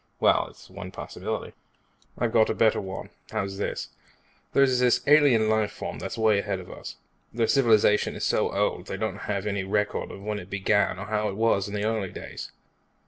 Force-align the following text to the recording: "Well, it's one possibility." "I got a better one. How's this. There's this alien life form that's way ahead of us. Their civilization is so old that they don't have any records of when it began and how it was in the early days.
"Well, 0.19 0.47
it's 0.49 0.67
one 0.67 0.89
possibility." 0.89 1.53
"I 2.17 2.25
got 2.25 2.49
a 2.49 2.55
better 2.55 2.81
one. 2.81 3.11
How's 3.29 3.59
this. 3.59 3.89
There's 4.51 4.79
this 4.79 5.01
alien 5.05 5.47
life 5.47 5.71
form 5.71 5.99
that's 5.99 6.17
way 6.17 6.39
ahead 6.39 6.59
of 6.59 6.71
us. 6.71 6.95
Their 7.31 7.45
civilization 7.47 8.15
is 8.15 8.23
so 8.23 8.51
old 8.51 8.87
that 8.87 8.93
they 8.93 8.97
don't 8.97 9.17
have 9.29 9.45
any 9.45 9.63
records 9.63 10.11
of 10.11 10.23
when 10.23 10.39
it 10.39 10.49
began 10.49 10.97
and 10.97 11.07
how 11.07 11.29
it 11.29 11.35
was 11.35 11.67
in 11.67 11.75
the 11.75 11.85
early 11.85 12.09
days. 12.11 12.51